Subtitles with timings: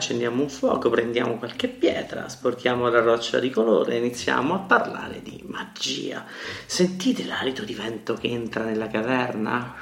[0.00, 5.20] Accendiamo un fuoco, prendiamo qualche pietra, sporchiamo la roccia di colore e iniziamo a parlare
[5.22, 6.24] di magia.
[6.64, 9.74] Sentite l'alito di vento che entra nella caverna?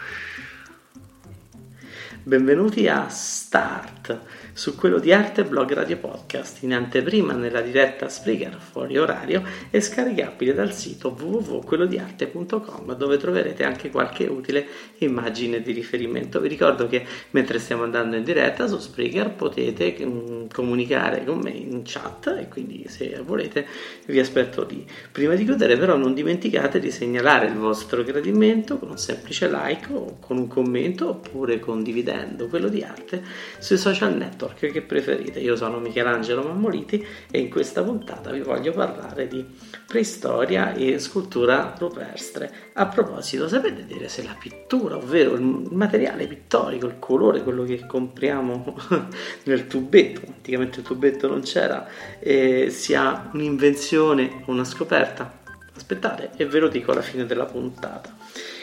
[2.25, 4.21] Benvenuti a Start
[4.59, 9.81] su quello di Arte Blog Radio Podcast, in anteprima nella diretta Spreaker fuori orario e
[9.81, 14.67] scaricabile dal sito www.quellodiarte.com dove troverete anche qualche utile
[14.99, 16.41] immagine di riferimento.
[16.41, 21.51] Vi ricordo che mentre stiamo andando in diretta su Spreaker potete um, comunicare con me
[21.51, 23.65] in chat e quindi se volete
[24.07, 24.85] vi aspetto lì.
[25.13, 29.87] Prima di chiudere però non dimenticate di segnalare il vostro gradimento con un semplice like
[29.93, 33.23] o con un commento oppure condividendo quello di arte
[33.61, 35.41] sui social network network che preferite.
[35.41, 39.45] Io sono Michelangelo Mammoliti e in questa puntata vi voglio parlare di
[39.87, 42.53] preistoria e scultura rupestre.
[42.75, 47.87] A proposito, sapete dire se la pittura, ovvero il materiale pittorico, il colore, quello che
[47.87, 48.77] compriamo
[49.45, 51.87] nel tubetto, anticamente il tubetto non c'era,
[52.19, 55.37] eh, sia un'invenzione o una scoperta?
[55.75, 58.18] Aspettate e ve lo dico alla fine della puntata.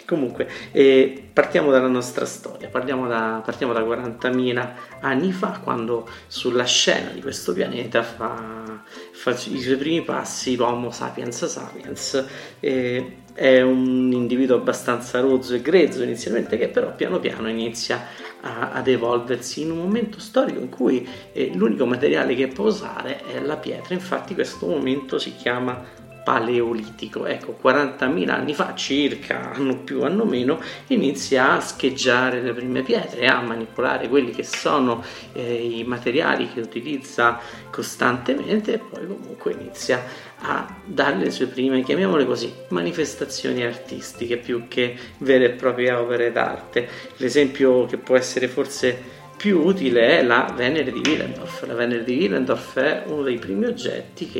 [0.06, 4.70] Comunque, eh, partiamo dalla nostra storia, da, partiamo da 40.000
[5.02, 10.92] anni fa, quando sulla scena di questo pianeta fa, fa i suoi primi passi l'Homo
[10.92, 12.26] sapiens sapiens.
[12.60, 18.08] Eh, è un individuo abbastanza rozzo e grezzo inizialmente, che però piano piano inizia
[18.42, 23.22] a, ad evolversi in un momento storico in cui eh, l'unico materiale che può usare
[23.26, 23.94] è la pietra.
[23.94, 27.28] Infatti, questo momento si chiama paleolitico.
[27.28, 33.28] Ecco, 40.000 anni fa circa, hanno più, hanno meno, inizia a scheggiare le prime pietre,
[33.28, 35.04] a manipolare quelli che sono
[35.34, 40.04] eh, i materiali che utilizza costantemente e poi comunque inizia
[40.40, 46.32] a dare le sue prime, chiamiamole così, manifestazioni artistiche più che vere e proprie opere
[46.32, 46.90] d'arte.
[47.18, 51.66] L'esempio che può essere forse più utile è la Venere di Willendorf.
[51.68, 54.40] La Venere di Willendorf è uno dei primi oggetti che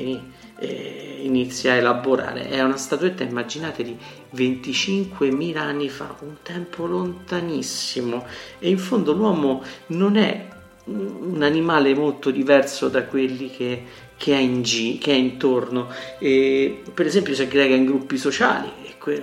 [0.60, 2.50] eh, inizia a elaborare.
[2.50, 3.98] È una statuetta, immaginate, di
[4.36, 8.26] 25.000 anni fa, un tempo lontanissimo.
[8.60, 10.48] E in fondo l'uomo non è
[10.86, 13.84] un animale molto diverso da quelli che,
[14.18, 15.90] che, ha, in G, che ha intorno.
[16.20, 18.72] E, per esempio si aggrega in gruppi sociali,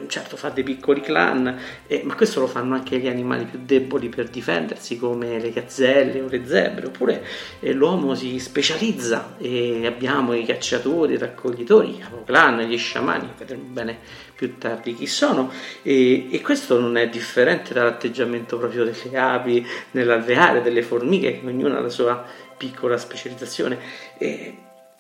[0.07, 4.09] certo fa dei piccoli clan, eh, ma questo lo fanno anche gli animali più deboli
[4.09, 7.25] per difendersi, come le gazzelle o le zebre, oppure
[7.61, 13.65] eh, l'uomo si specializza e abbiamo i cacciatori, i raccoglitori, i clan, gli sciamani, vedremo
[13.69, 13.99] bene
[14.35, 15.51] più tardi chi sono,
[15.83, 21.77] e, e questo non è differente dall'atteggiamento proprio delle api, nell'alveare, delle formiche, che ognuno
[21.77, 22.25] ha la sua
[22.57, 23.79] piccola specializzazione.
[24.19, 24.57] E,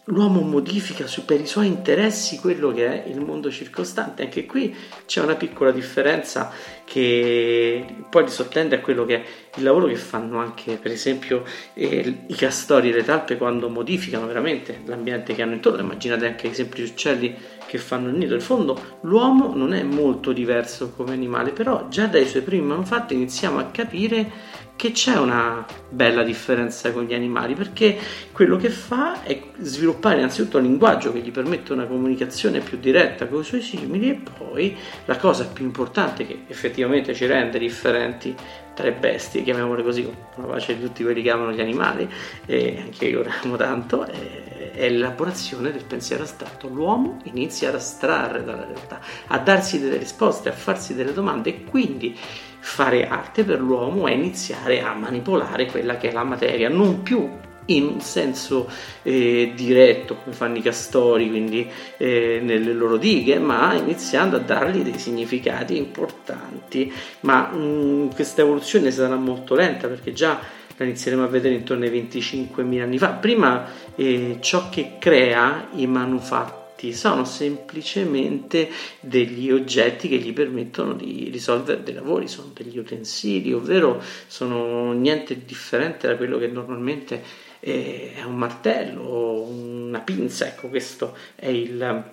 [0.07, 4.23] l'uomo modifica per i suoi interessi quello che è il mondo circostante.
[4.23, 4.75] Anche qui
[5.07, 6.51] c'è una piccola differenza
[6.85, 9.25] che poi sottende a quello che è
[9.57, 14.27] il lavoro che fanno anche, per esempio, eh, i castori e le talpe quando modificano
[14.27, 15.83] veramente l'ambiente che hanno intorno.
[15.83, 17.35] Immaginate anche i semplici uccelli
[17.67, 18.35] che fanno il nido.
[18.35, 23.15] In fondo, l'uomo non è molto diverso come animale, però già dai suoi primi manufatti
[23.15, 24.31] iniziamo a capire
[24.77, 27.97] che c'è una bella differenza con gli animali perché
[28.33, 33.27] quello che fa è sviluppare innanzitutto un linguaggio che gli permette una comunicazione più diretta
[33.29, 38.35] con i suoi simili e poi la cosa più importante che effettivamente ci rende differenti
[38.75, 42.09] tra le bestie, chiamiamole così, con la pace di tutti quelli che amano gli animali
[42.47, 46.69] e anche io amo tanto, è, l'elaborazione del pensiero astratto.
[46.69, 51.65] L'uomo inizia ad astrarre dalla realtà, a darsi delle risposte, a farsi delle domande e
[51.65, 52.17] quindi
[52.65, 57.29] fare arte per l'uomo è iniziare a manipolare quella che è la materia, non più
[57.67, 58.69] in un senso
[59.03, 64.83] eh, diretto come fanno i castori, quindi eh, nelle loro dighe, ma iniziando a dargli
[64.83, 66.93] dei significati importanti.
[67.21, 70.39] Ma mh, mm, questa evoluzione sarà molto lenta perché già
[70.77, 73.11] la inizieremo a vedere intorno ai 25.000 anni fa.
[73.11, 78.69] Prima eh, ciò che crea i manufatti sono semplicemente
[78.99, 85.35] degli oggetti che gli permettono di risolvere dei lavori, sono degli utensili, ovvero sono niente
[85.35, 87.23] di differente da quello che normalmente
[87.61, 92.05] è un martello, una pinza, ecco questo è, il,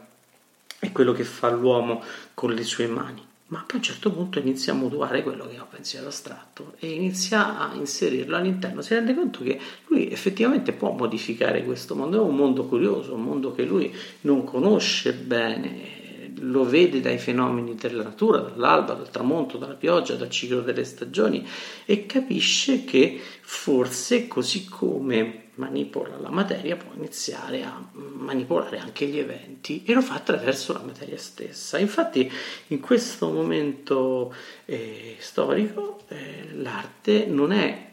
[0.77, 2.03] è quello che fa l'uomo
[2.35, 5.55] con le sue mani ma poi a un certo punto inizia a mutuare quello che
[5.55, 10.71] è un pensiero astratto e inizia a inserirlo all'interno, si rende conto che lui effettivamente
[10.71, 15.97] può modificare questo mondo, è un mondo curioso, un mondo che lui non conosce bene,
[16.41, 21.45] lo vede dai fenomeni della natura, dall'alba, dal tramonto, dalla pioggia, dal ciclo delle stagioni
[21.85, 29.19] e capisce che forse così come manipola la materia può iniziare a manipolare anche gli
[29.19, 31.77] eventi e lo fa attraverso la materia stessa.
[31.77, 32.31] Infatti
[32.67, 34.33] in questo momento
[34.65, 37.89] eh, storico eh, l'arte non è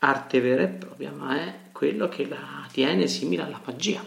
[0.00, 4.04] arte vera e propria, ma è quello che la tiene simile alla magia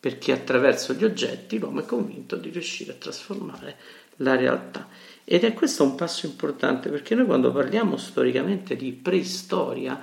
[0.00, 3.76] perché attraverso gli oggetti l'uomo è convinto di riuscire a trasformare
[4.16, 4.86] la realtà.
[5.24, 9.98] Ed è questo un passo importante perché noi quando parliamo storicamente di preistoria,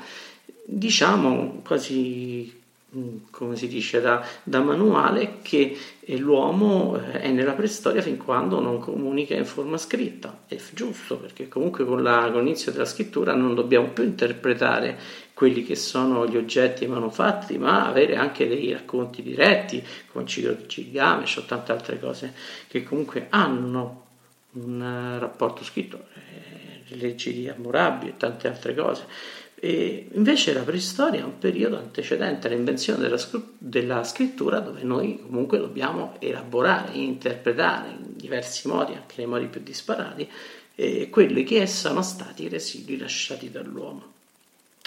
[0.66, 2.60] diciamo quasi
[2.96, 5.78] mm, come si dice da, da manuale che
[6.18, 10.44] l'uomo eh, è nella preistoria fin quando non comunica in forma scritta.
[10.48, 14.98] È giusto perché comunque con, la, con l'inizio della scrittura non dobbiamo più interpretare
[15.34, 20.68] quelli che sono gli oggetti manufatti, ma avere anche dei racconti diretti, come Ciclo di
[20.68, 22.34] Gilgamesh o tante altre cose
[22.68, 24.06] che comunque hanno
[24.52, 26.51] un rapporto scritto, eh,
[26.92, 29.06] le leggi di Hammurabi e tante altre cose.
[29.64, 33.20] E invece la preistoria è un periodo antecedente all'invenzione della,
[33.60, 39.62] della, scrittura dove noi comunque dobbiamo elaborare, interpretare in diversi modi, anche nei modi più
[39.62, 40.28] disparati,
[40.74, 44.14] eh, quelli che sono stati i residui lasciati dall'uomo.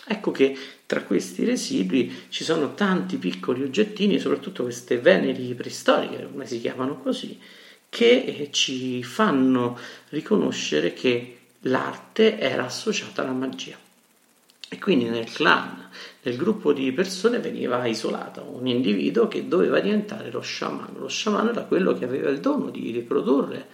[0.07, 6.47] Ecco che tra questi residui ci sono tanti piccoli oggettini, soprattutto queste veneri preistoriche, come
[6.47, 7.39] si chiamano così,
[7.89, 9.79] che eh, ci fanno
[10.09, 13.77] riconoscere che l'arte era associata alla magia.
[14.69, 15.89] E quindi nel clan,
[16.23, 20.99] nel gruppo di persone veniva isolato un individuo che doveva diventare lo sciamano.
[20.99, 23.67] Lo sciamano era quello che aveva il dono di riprodurre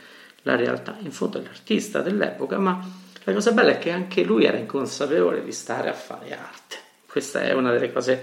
[0.43, 2.83] la realtà, in fondo è l'artista dell'epoca, ma
[3.25, 6.77] la cosa bella è che anche lui era inconsapevole di stare a fare arte.
[7.07, 8.23] Questa è una delle cose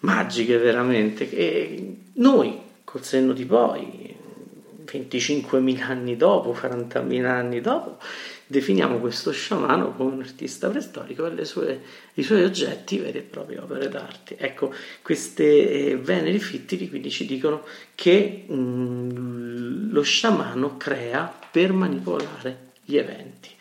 [0.00, 1.30] magiche veramente.
[1.30, 4.14] E noi, col senno di poi,
[4.84, 7.98] 25.000 anni dopo, 40.000 anni dopo,
[8.46, 11.80] definiamo questo sciamano come un artista preistorico e
[12.14, 14.36] i suoi oggetti veri e proprie opere d'arte.
[14.38, 14.72] Ecco,
[15.02, 17.64] queste eh, veneri fittili quindi ci dicono
[17.94, 23.54] che mh, mm, lo sciamano crea per manipolare gli eventi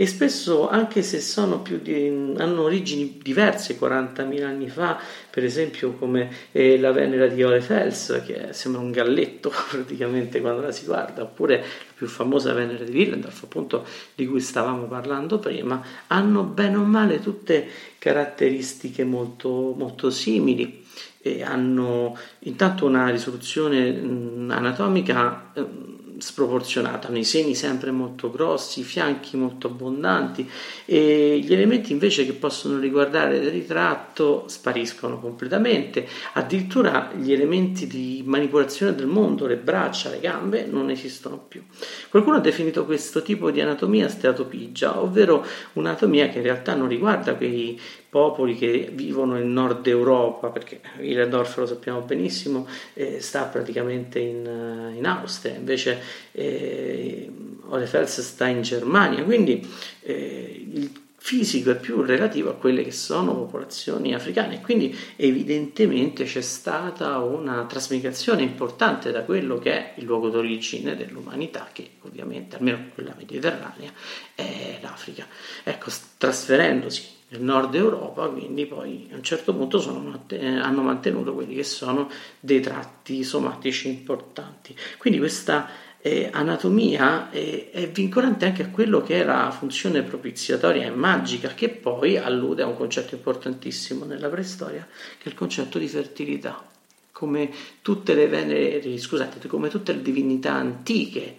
[0.00, 4.96] e spesso anche se di, hanno origini diverse 40.000 anni fa,
[5.28, 10.70] per esempio come eh, la Venera di Olefels che sembra un galletto praticamente quando la
[10.70, 13.84] si guarda, oppure la più famosa Venera di Willendorf appunto
[14.14, 17.66] di cui stavamo parlando prima, hanno bene o male tutte
[17.98, 20.86] caratteristiche molto, molto simili
[21.20, 28.80] e hanno intanto una risoluzione mh, anatomica mh, sproporzionata, hanno i seni sempre molto grossi,
[28.80, 30.48] i fianchi molto abbondanti
[30.84, 38.22] e gli elementi invece che possono riguardare il ritratto spariscono completamente, addirittura gli elementi di
[38.24, 41.62] manipolazione del mondo, le braccia, le gambe non esistono più.
[42.08, 45.44] Qualcuno ha definito questo tipo di anatomia steatopigia, ovvero
[45.74, 47.78] un'anatomia che in realtà non riguarda quei
[48.08, 54.46] popoli che vivono in Nord Europa, perché Willendorf lo sappiamo benissimo, eh, sta praticamente in,
[54.46, 56.00] eh, in Austria, invece
[56.32, 57.30] eh,
[57.68, 59.66] Olefels sta in Germania, quindi
[60.02, 66.40] eh, il fisico è più relativo a quelle che sono popolazioni africane, quindi evidentemente c'è
[66.40, 72.86] stata una trasmigrazione importante da quello che è il luogo d'origine dell'umanità, che ovviamente, almeno
[72.94, 73.92] quella mediterranea,
[74.34, 75.26] è l'Africa.
[75.64, 81.54] Ecco, trasferendosi nel nord Europa, quindi poi a un certo punto sono, hanno mantenuto quelli
[81.54, 82.08] che sono
[82.40, 84.74] dei tratti somatici importanti.
[84.96, 85.68] Quindi questa
[86.00, 91.68] eh, anatomia è, è, vincolante anche a quello che la funzione propiziatoria e magica, che
[91.68, 94.86] poi allude a un concetto importantissimo nella preistoria,
[95.18, 96.64] che è il concetto di fertilità.
[97.12, 97.50] Come
[97.82, 101.38] tutte le venere, scusate, come tutte le divinità antiche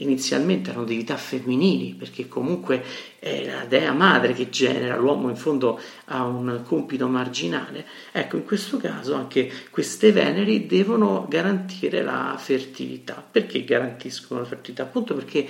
[0.00, 2.82] inizialmente erano divinità femminili, perché comunque
[3.18, 7.86] è la dea madre che genera, l'uomo in fondo ha un compito marginale.
[8.12, 13.24] Ecco, in questo caso anche queste veneri devono garantire la fertilità.
[13.30, 14.82] Perché garantiscono la fertilità?
[14.82, 15.46] Appunto perché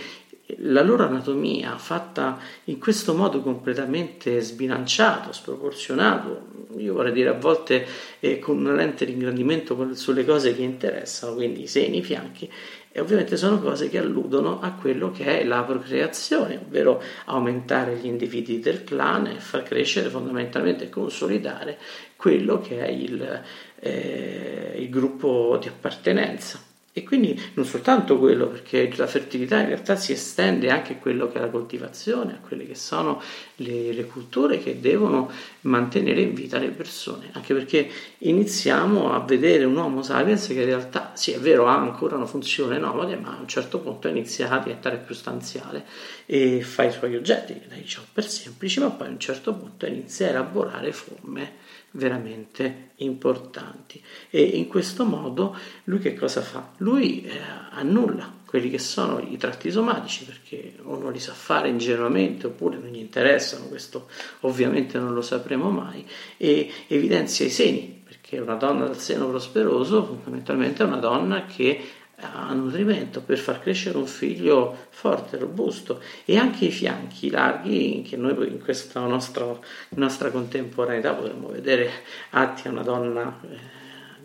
[0.58, 7.86] la loro anatomia fatta in questo modo completamente sbilanciato, sproporzionato, io vorrei dire a volte
[8.20, 12.50] eh, con una lente di ingrandimento sulle cose che interessano, quindi i seni, i fianchi,
[12.92, 18.06] e ovviamente sono cose che alludono a quello che è la procreazione, ovvero aumentare gli
[18.06, 21.78] individui del clan e far crescere fondamentalmente e consolidare
[22.16, 23.42] quello che è il,
[23.78, 26.69] eh, il gruppo di appartenenza.
[26.92, 31.28] E quindi non soltanto quello, perché la fertilità in realtà si estende anche a quello
[31.28, 33.22] che è la coltivazione, a quelle che sono
[33.56, 35.30] le, le, culture che devono
[35.62, 40.64] mantenere in vita le persone, anche perché iniziamo a vedere un Homo sapiens che in
[40.64, 44.50] realtà, sì è vero, ha ancora una funzione nomade, ma a un certo punto inizia
[44.50, 45.86] a diventare più stanziale
[46.26, 50.26] e fa i suoi oggetti, dai chopper semplici, ma poi a un certo punto inizia
[50.26, 54.02] a elaborare forme veramente importanti.
[54.30, 56.72] E in questo modo lui che cosa fa?
[56.78, 61.68] Lui eh, annulla quelli che sono i tratti somatici perché o non li sa fare
[61.68, 64.08] ingenuamente oppure non gli interessano, questo
[64.40, 66.04] ovviamente non lo sapremo mai,
[66.36, 71.80] e evidenzia i seni, perché una donna dal seno prosperoso fondamentalmente è una donna che
[72.20, 78.16] a nutrimento per far crescere un figlio forte, robusto e anche i fianchi larghi che
[78.16, 79.46] noi in questa nostra,
[79.90, 81.90] nostra contemporaneità potremmo vedere
[82.30, 83.79] atti a una donna eh,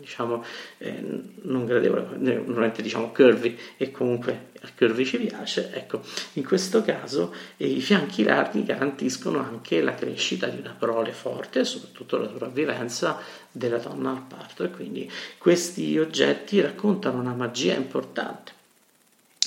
[0.06, 0.44] diciamo,
[0.78, 1.04] eh,
[1.42, 6.00] non gradevole, normalmente diciamo curvy e comunque al curvy ci piace, ecco,
[6.34, 11.60] in questo caso eh, i fianchi larghi garantiscono anche la crescita di una prole forte
[11.60, 13.20] e soprattutto la sopravvivenza
[13.50, 18.52] della donna al parto e quindi questi oggetti raccontano una magia importante.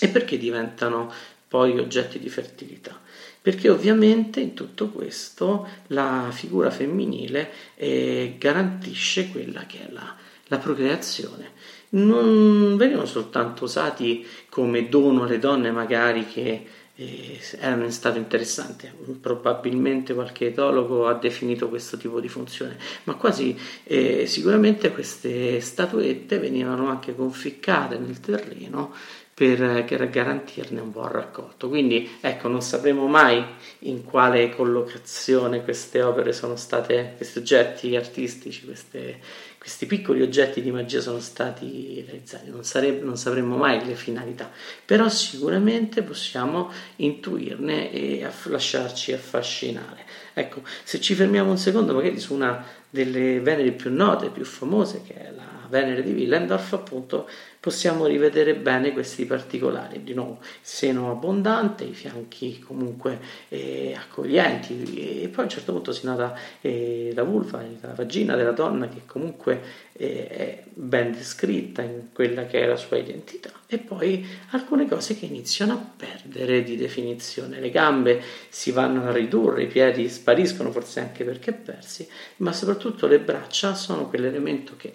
[0.01, 1.11] E perché diventano
[1.47, 2.97] poi oggetti di fertilità?
[3.41, 10.15] Perché ovviamente in tutto questo la figura femminile eh, garantisce quella che è la
[10.49, 11.51] la procreazione.
[11.91, 16.65] Non venivano soltanto usati come dono alle donne magari che
[16.95, 23.15] eh, erano in stato interessante, probabilmente qualche etologo ha definito questo tipo di funzione, ma
[23.15, 28.93] quasi eh, sicuramente queste statuette venivano anche conficcate nel terreno
[29.39, 31.69] per, garantirne un buon raccolto.
[31.69, 33.41] Quindi ecco, non sapremo mai
[33.79, 39.21] in quale collocazione queste opere sono state, questi oggetti artistici, queste,
[39.59, 44.49] questi piccoli oggetti di magia sono stati realizzati, non, sareb- non sapremmo mai le finalità,
[44.85, 50.05] però sicuramente possiamo intuirne e aff- lasciarci affascinare.
[50.33, 55.01] Ecco, se ci fermiamo un secondo magari su una delle Venere più note, più famose,
[55.05, 57.27] che è la Venere di Willendorf, appunto,
[57.59, 60.03] possiamo rivedere bene questi particolari.
[60.03, 65.91] Di nuovo, seno abbondante, i fianchi comunque eh, accoglienti, e poi a un certo punto
[65.91, 69.61] si nota eh, la vulva, la vagina della donna che comunque
[69.93, 75.17] eh, è ben descritta in quella che è la sua identità, e poi alcune cose
[75.17, 77.59] che iniziano a perdere di definizione.
[77.59, 82.07] Le gambe si vanno a ridurre, i piedi spariscono, forse anche perché persi,
[82.37, 84.93] ma soprattutto le braccia sono quell'elemento che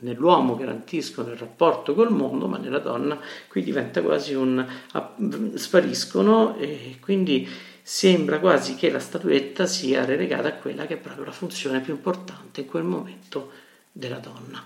[0.00, 4.64] nell'uomo garantiscono il rapporto col mondo, ma nella donna qui diventa quasi un
[5.54, 7.48] spariscono e quindi
[7.82, 11.94] sembra quasi che la statuetta sia relegata a quella che è proprio la funzione più
[11.94, 13.50] importante in quel momento
[13.92, 14.64] della donna.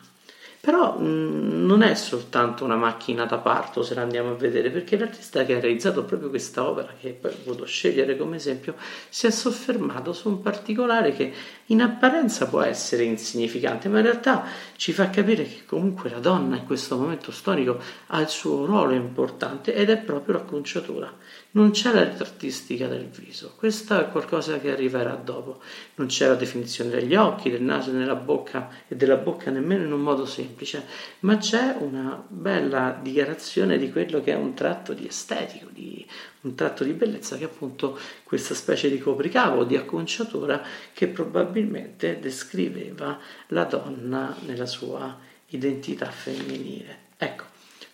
[0.60, 4.70] Però mh, mm, non è soltanto una macchina da parto se la andiamo a vedere,
[4.70, 8.74] perché l'artista che ha realizzato proprio questa opera, che poi ho voluto scegliere come esempio,
[9.08, 11.32] si è soffermato su un particolare che
[11.66, 14.44] in apparenza può essere insignificante, ma in realtà
[14.76, 18.92] ci fa capire che comunque la donna in questo momento storico ha il suo ruolo
[18.92, 21.10] importante ed è proprio l'acconciatura.
[21.52, 25.60] Non c'è la artistica del viso, questa è qualcosa che arriverà dopo.
[25.96, 29.90] Non c'è la definizione degli occhi, del naso della bocca e della bocca nemmeno in
[29.90, 30.84] un modo semplice,
[31.20, 36.06] ma c'è una bella dichiarazione di quello che è un tratto di estetico, di
[36.42, 42.20] un tratto di bellezza che è appunto questa specie di copricapo, di acconciatura che probabilmente
[42.20, 47.08] descriveva la donna nella sua identità femminile.
[47.16, 47.49] Ecco,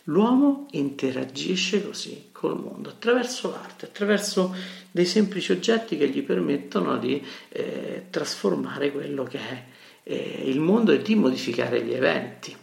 [0.09, 4.55] L'uomo interagisce così col mondo, attraverso l'arte, attraverso
[4.91, 9.65] dei semplici oggetti che gli permettono di eh, trasformare quello che è
[10.05, 12.57] eh, il mondo e di modificare gli eventi.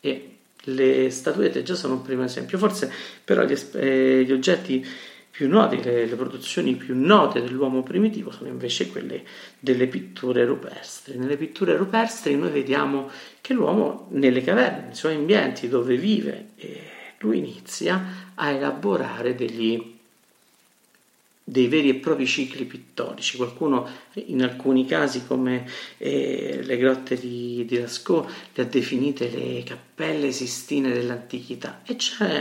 [0.00, 0.30] E
[0.68, 2.92] le statuette già sono un primo esempio, forse
[3.24, 4.86] però gli, eh, gli oggetti
[5.36, 9.22] più noti, le, le, produzioni più note dell'uomo primitivo sono invece quelle
[9.58, 11.18] delle pitture rupestri.
[11.18, 13.10] Nelle pitture rupestri noi vediamo
[13.42, 16.52] che l'uomo nelle caverne, nei suoi ambienti dove vive,
[17.18, 19.95] lui inizia a elaborare degli,
[21.48, 23.36] dei veri e propri cicli pittorici.
[23.36, 25.64] Qualcuno in alcuni casi, come
[25.96, 31.96] eh, le grotte di, di, Lascaux, le ha definite le cappelle sistine dell'antichità e,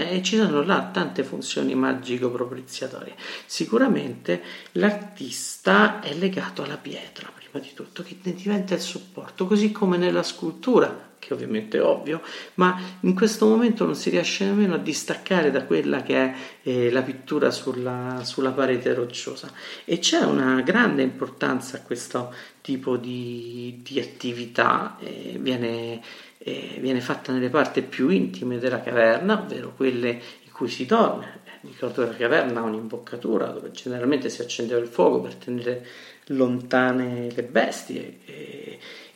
[0.10, 3.14] e ci sono là tante funzioni magico-propiziatorie.
[3.46, 9.72] Sicuramente l'artista è legato alla pietra, prima di tutto, che ne diventa il supporto, così
[9.72, 12.22] come nella scultura che ovviamente è ovvio,
[12.56, 16.92] ma in questo momento non si riesce nemmeno a distaccare da quella che è eh,
[16.92, 19.52] la pittura sulla, sulla, parete rocciosa.
[19.86, 26.00] E c'è una grande importanza a questo tipo di, di attività, eh, viene,
[26.38, 31.42] eh, viene fatta nelle parti più intime della caverna, ovvero quelle in cui si dorme.
[31.62, 35.84] Ricordo che la caverna ha un'imboccatura dove generalmente si accendeva il fuoco per tenere
[36.28, 38.20] lontane le bestie.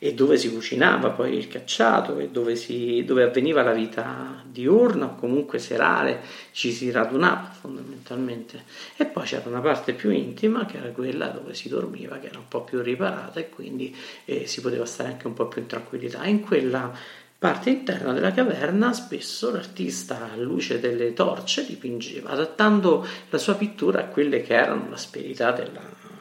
[0.02, 5.04] E, dove si cucinava poi il cacciato e dove, si, dove avveniva la vita diurna
[5.04, 6.20] o comunque serale,
[6.52, 8.64] ci si radunava fondamentalmente.
[8.96, 12.38] E poi c'era una parte più intima che era quella dove si dormiva, che era
[12.38, 15.66] un po' più riparata e quindi eh, si poteva stare anche un po' più in
[15.68, 16.24] tranquillità.
[16.24, 16.92] In quella
[17.40, 24.00] parte interna della caverna spesso l'artista a luce delle torce dipingeva, adattando la sua pittura
[24.00, 25.80] a quelle che erano l'asperità della,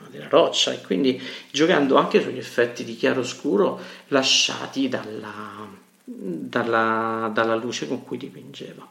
[0.09, 5.67] della roccia e quindi giocando anche sugli effetti di chiaroscuro lasciati dalla,
[6.03, 8.87] dalla, dalla luce con cui dipingeva.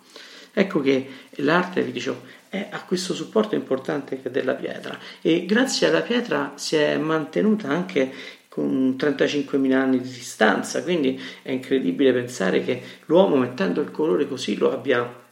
[0.52, 2.20] Ecco che l'arte, vi dicevo,
[2.70, 8.10] ha questo supporto importante è della pietra e grazie alla pietra si è mantenuta anche
[8.48, 14.56] con 35.000 anni di distanza, quindi è incredibile pensare che l'uomo mettendo il colore così
[14.56, 15.26] lo abbia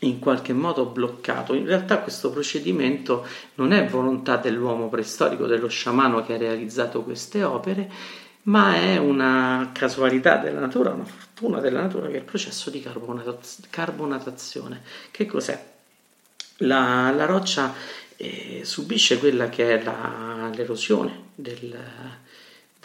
[0.00, 1.54] in qualche modo bloccato.
[1.54, 7.42] In realtà questo procedimento non è volontà dell'uomo preistorico, dello sciamano che ha realizzato queste
[7.42, 7.90] opere,
[8.42, 12.84] ma è una casualità della natura, una fortuna della natura che è il processo di
[13.70, 14.82] carbonatazione.
[15.10, 15.64] Che cos'è?
[16.58, 17.74] La, la roccia
[18.16, 21.76] eh, subisce quella che è la, l'erosione del,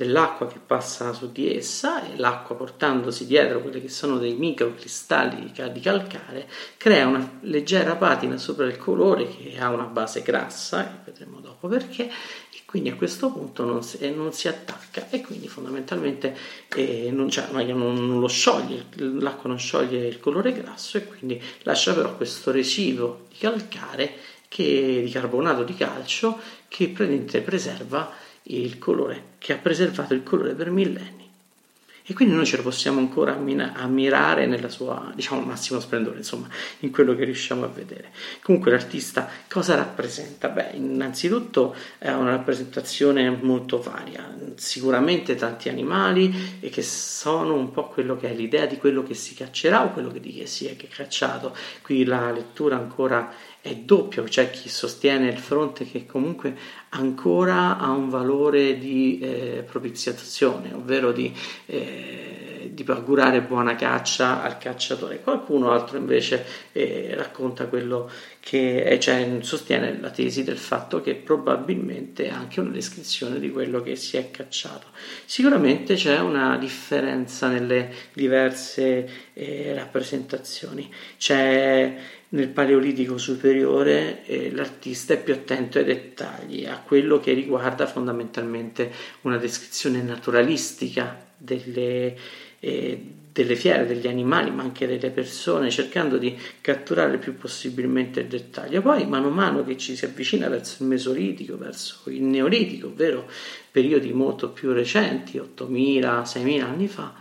[0.02, 5.52] dell'acqua che passa su di essa e l'acqua portandosi dietro quelli che sono dei microcristalli
[5.72, 11.12] di calcare crea una leggera patina sopra il colore che ha una base grassa, che
[11.12, 15.08] vedremo dopo perché, e quindi a questo punto non si, non si attacca.
[15.12, 16.36] E quindi fondamentalmente
[16.76, 21.40] eh, non, cioè, non, non, lo scioglie, l'acqua non scioglie il colore grasso e quindi
[21.62, 24.14] lascia però questo residuo di calcare
[24.48, 30.54] che, di carbonato di calcio che praticamente preserva il colore, che ha preservato il colore
[30.54, 31.22] per millenni.
[32.04, 36.92] E quindi noi ce lo possiamo ancora ammirare nella sua, diciamo, massimo splendore, insomma, in
[36.92, 38.10] quello che riusciamo a vedere.
[38.42, 40.50] Comunque l'artista cosa rappresenta?
[40.50, 47.88] Beh, innanzitutto è una rappresentazione molto varia, sicuramente tanti animali e che sono un po'
[47.88, 50.66] quello che è l'idea di quello che si caccerà o quello che di che si
[50.66, 51.56] è cacciato.
[51.82, 56.58] Qui la lettura ancora è doppio, c'è chi sostiene il fronte che comunque
[56.90, 61.32] ancora ha un valore di eh, propiziazione, ovvero di,
[61.68, 65.22] eh, di, augurare buona caccia al cacciatore.
[65.22, 72.26] Qualcuno altro invece eh, racconta quello che cioè, sostiene la tesi del fatto che probabilmente
[72.26, 74.88] è anche una descrizione di quello che si è cacciato.
[75.26, 80.92] Sicuramente c'è una differenza nelle diverse eh, rappresentazioni.
[81.18, 87.86] C'è nel Paleolitico superiore eh, l'artista è più attento ai dettagli, a quello che riguarda
[87.86, 92.16] fondamentalmente una descrizione naturalistica delle,
[92.62, 98.22] eh, delle fiere, degli animali, ma anche delle persone, cercando di catturare il più possibilmente
[98.22, 98.82] il dettaglio.
[98.82, 103.30] Poi, mano a mano che ci si avvicina verso il Mesolitico, verso il Neolitico, ovvero
[103.72, 107.14] periodi molto più recenti, 8.000, 6.000 anni fa,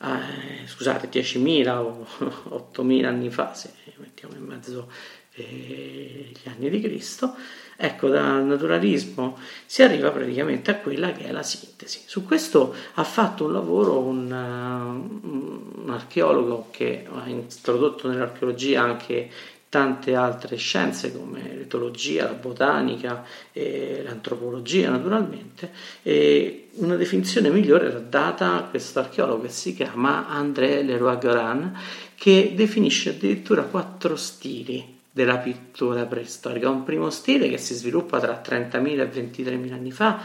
[0.00, 2.06] eh, scusate, 10.000 o
[2.72, 4.90] 8.000 anni fa, se mettiamo in mezzo
[5.32, 7.34] eh, gli anni di Cristo,
[7.76, 12.00] ecco, dal naturalismo si arriva praticamente a quella che è la sintesi.
[12.06, 19.30] Su questo ha fatto un lavoro un, uh, un archeologo che ha introdotto nell'archeologia anche
[19.68, 25.70] tante altre scienze come l'etologia, la botanica e l'antropologia naturalmente
[26.02, 31.78] e una definizione migliore era data questo archeologo che si chiama André Leroy-Goran
[32.14, 36.68] che definisce addirittura quattro stili della pittura preistorica.
[36.68, 40.20] Un primo stile che si sviluppa tra 30.000 e 23.000 anni fa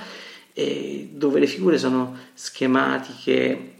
[1.12, 3.75] dove le figure sono schematiche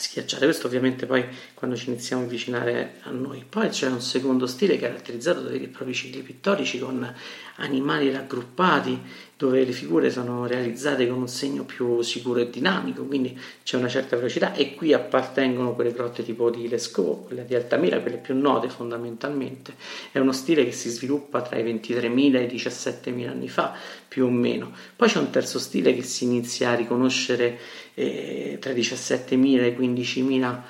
[0.00, 0.44] schiacciate.
[0.44, 3.44] Questo ovviamente poi quando ci iniziamo a avvicinare a noi.
[3.48, 7.14] Poi c'è un secondo stile caratterizzato dai propri cicli pittorici con
[7.56, 8.98] animali raggruppati,
[9.36, 13.88] dove le figure sono realizzate con un segno più sicuro e dinamico, quindi c'è una
[13.88, 18.34] certa velocità e qui appartengono quelle grotte tipo di Lescaut, quelle di Altamira, quelle più
[18.36, 19.74] note fondamentalmente.
[20.12, 23.74] È uno stile che si sviluppa tra i 23.000 e i 17.000 anni fa,
[24.08, 24.72] più o meno.
[24.96, 27.58] Poi c'è un terzo stile che si inizia a riconoscere
[28.00, 30.60] eh, tra i 17.000 e i 15.000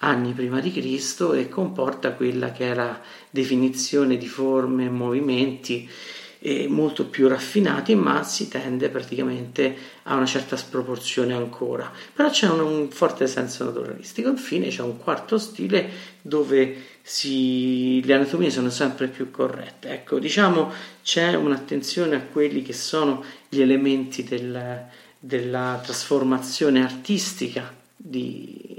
[0.00, 5.88] anni prima di Cristo e comporta quella che la definizione di forme e movimenti
[6.40, 9.74] eh, molto più raffinati, ma si tende praticamente
[10.04, 11.92] a una certa sproporzione ancora.
[12.14, 14.28] Però c'è un, un forte senso naturalistico.
[14.28, 15.88] Infine c'è un quarto stile
[16.22, 19.88] dove si, le anatomie sono sempre più corrette.
[19.90, 20.72] Ecco, diciamo
[21.02, 24.86] c'è un'attenzione a quelli che sono gli elementi del,
[25.18, 28.78] della trasformazione artistica di,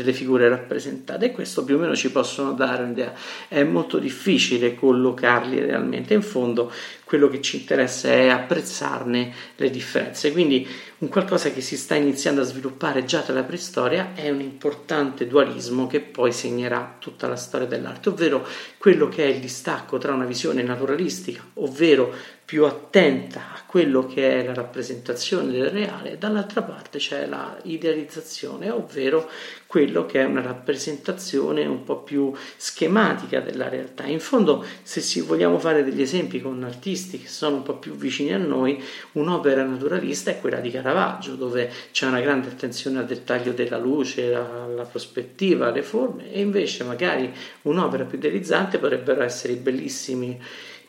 [0.00, 3.12] delle figure rappresentate e questo più o meno ci possono dare un'idea.
[3.48, 6.72] È molto difficile collocarli realmente, in fondo
[7.04, 10.32] quello che ci interessa è apprezzarne le differenze.
[10.32, 10.66] Quindi
[10.98, 15.86] un qualcosa che si sta iniziando a sviluppare già dalla preistoria è un importante dualismo
[15.86, 18.46] che poi segnerà tutta la storia dell'arte, ovvero
[18.78, 22.14] quello che è il distacco tra una visione naturalistica, ovvero
[22.50, 28.70] più attenta a quello che è la rappresentazione del reale, dall'altra parte c'è la idealizzazione,
[28.70, 29.30] ovvero
[29.68, 34.06] quello che è una rappresentazione un po' più schematica della realtà.
[34.06, 37.94] In fondo, se si vogliamo fare degli esempi con artisti che sono un po' più
[37.94, 38.82] vicini a noi,
[39.12, 44.34] un'opera naturalista è quella di Caravaggio, dove c'è una grande attenzione al dettaglio della luce,
[44.34, 47.32] alla prospettiva, alle forme, e invece magari
[47.62, 50.36] un'opera più idealizzante potrebbero essere i bellissimi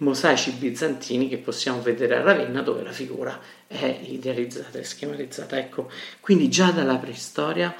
[0.01, 5.57] mosaici bizantini che possiamo vedere a Ravenna dove la figura è idealizzata e schematizzata.
[5.57, 7.73] Ecco, quindi già dalla preistoria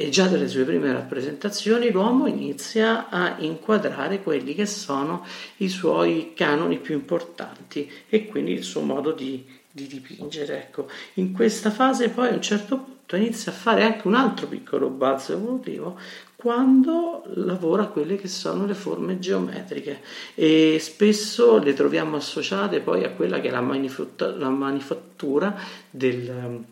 [0.00, 6.34] e già dalle sue prime rappresentazioni l'uomo inizia a inquadrare quelli che sono i suoi
[6.34, 10.58] canoni più importanti e quindi il suo modo di, di dipingere.
[10.58, 14.46] Ecco, in questa fase poi a un certo punto inizia a fare anche un altro
[14.46, 15.98] piccolo balzo evolutivo
[16.40, 20.00] quando lavora quelle che sono le forme geometriche.
[20.36, 26.62] E spesso le troviamo associate poi a quella che è la, manifattura, la manifattura del,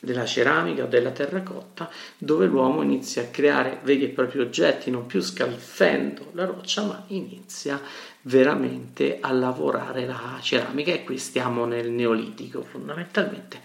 [0.00, 5.04] della ceramica o della terracotta dove l'uomo inizia a creare veri e propri oggetti non
[5.04, 7.78] più scalfendo la roccia ma inizia
[8.22, 10.92] veramente a lavorare la ceramica.
[10.92, 13.60] E qui stiamo nel neolitico fondamentalmente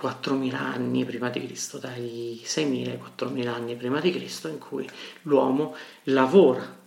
[0.00, 4.88] 4.000 anni prima di Cristo, dai 6.000 ai 4.000 anni prima di Cristo, in cui
[5.22, 6.84] l'uomo lavora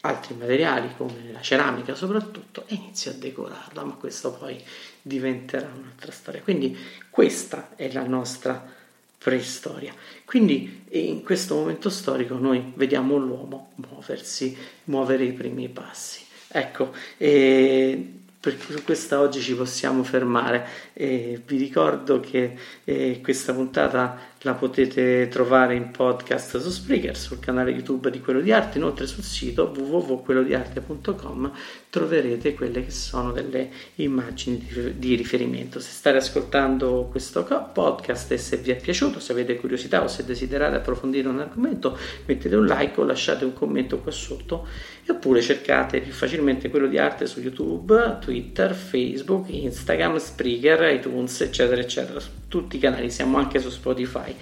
[0.00, 4.62] altri materiali come la ceramica soprattutto e inizia a decorarla, ma questo poi
[5.00, 6.42] diventerà un'altra storia.
[6.42, 6.76] Quindi
[7.10, 8.72] questa è la nostra
[9.18, 9.94] preistoria.
[10.24, 16.22] Quindi in questo momento storico noi vediamo l'uomo muoversi, muovere i primi passi.
[16.48, 18.12] Ecco, e
[18.50, 20.66] su questa oggi ci possiamo fermare.
[20.92, 27.40] E vi ricordo che eh, questa puntata la potete trovare in podcast su Spreaker, sul
[27.40, 31.52] canale YouTube di Quello di Arte, inoltre sul sito www.quellodiarte.com
[31.88, 35.80] troverete quelle che sono delle immagini di, riferimento.
[35.80, 40.24] Se state ascoltando questo podcast e se vi è piaciuto, se avete curiosità o se
[40.24, 44.66] desiderate approfondire un argomento, mettete un like o lasciate un commento qua sotto
[45.06, 51.80] oppure cercate più facilmente quello di arte su YouTube, Twitter, Facebook, Instagram, Spreaker, iTunes, eccetera,
[51.80, 52.20] eccetera.
[52.20, 54.33] Su tutti i canali, siamo anche su Spotify.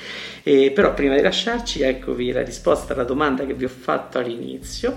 [0.43, 4.95] E però prima di lasciarci, eccovi la risposta alla domanda che vi ho fatto all'inizio.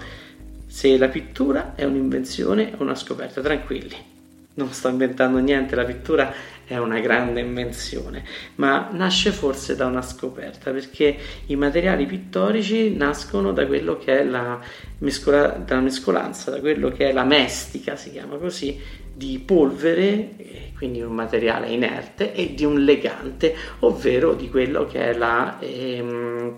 [0.67, 4.13] Se la pittura è un'invenzione o una scoperta, tranquilli.
[4.55, 6.33] Non sto inventando niente, la pittura
[6.65, 8.23] è una grande invenzione,
[8.55, 11.15] ma nasce forse da una scoperta, perché
[11.47, 14.59] i materiali pittorici nascono da quello che è la,
[14.99, 18.81] mescola, mescolanza, da quello che è la mestica, si chiama così,
[19.15, 25.13] di polvere, quindi un materiale inerte, e di un legante, ovvero di quello che è
[25.13, 26.57] la, ehm,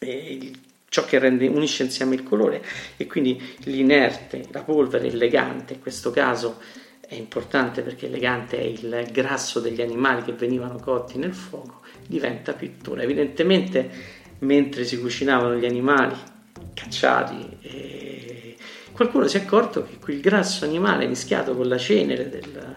[0.00, 0.50] eh,
[0.88, 2.62] ciò che rende, unisce insieme il colore.
[2.98, 6.58] E quindi l'inerte, la polvere, il legante, in questo caso
[7.00, 11.80] è importante perché il legante è il grasso degli animali che venivano cotti nel fuoco,
[12.06, 13.02] diventa pittura.
[13.02, 13.88] Evidentemente,
[14.40, 16.16] mentre si cucinavano gli animali
[16.74, 18.01] cacciati e
[18.92, 22.76] qualcuno si è accorto che quel grasso animale mischiato con la cenere del,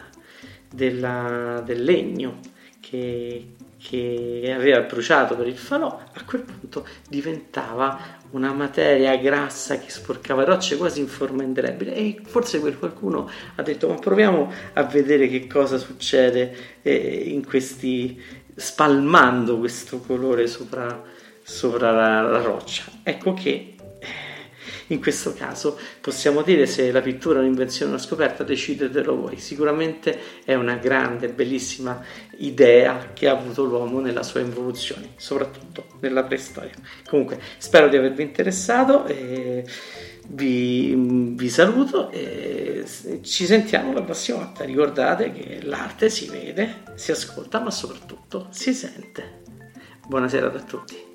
[0.73, 2.39] della, del legno
[2.79, 9.89] che, che aveva bruciato per il falò, a quel punto diventava una materia grassa che
[9.89, 14.83] sporcava rocce quasi in forma indelebile e forse quel qualcuno ha detto ma proviamo a
[14.83, 18.21] vedere che cosa succede eh, in questi
[18.55, 21.01] spalmando questo colore sopra,
[21.43, 22.83] sopra la, la roccia.
[23.03, 23.74] Ecco che
[24.87, 29.37] in questo caso possiamo dire se la pittura è un'invenzione o una scoperta, decidetelo voi.
[29.37, 32.03] Sicuramente è una grande, bellissima
[32.37, 36.73] idea che ha avuto l'uomo nella sua evoluzione, soprattutto nella preistoria.
[37.07, 39.05] Comunque, spero di avervi interessato.
[39.05, 39.63] E
[40.27, 40.95] vi,
[41.35, 42.83] vi saluto e
[43.21, 44.63] ci sentiamo la prossima volta.
[44.63, 49.41] Ricordate che l'arte si vede, si ascolta, ma soprattutto si sente.
[50.07, 51.14] Buonasera a tutti.